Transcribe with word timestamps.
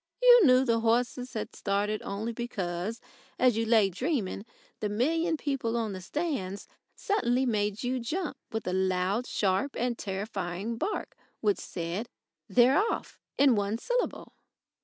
You 0.19 0.47
knew 0.47 0.59
that 0.61 0.65
the 0.65 0.79
horses 0.79 1.33
had 1.33 1.55
started 1.55 2.01
only 2.01 2.31
because, 2.33 2.99
as 3.37 3.55
you 3.55 3.67
lay 3.67 3.91
dreaming, 3.91 4.47
the 4.79 4.89
million 4.89 5.37
people 5.37 5.77
on 5.77 5.93
the 5.93 6.01
stands 6.01 6.67
suddenly 6.95 7.45
made 7.45 7.83
you 7.83 7.99
jump 7.99 8.35
with 8.51 8.65
a 8.65 8.73
loud, 8.73 9.27
sharp, 9.27 9.75
and 9.77 9.95
terrifying 9.95 10.79
bark, 10.79 11.15
which 11.41 11.59
said: 11.59 12.09
"They're 12.49 12.79
off!" 12.79 13.19
in 13.37 13.53
one 13.53 13.77
syllable. 13.77 14.33